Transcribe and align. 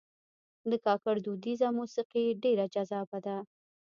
د 0.69 0.71
کاکړ 0.85 1.15
دودیزه 1.25 1.67
موسیقي 1.77 2.25
ډېر 2.43 2.57
جذابه 2.73 3.19
ده. 3.25 3.37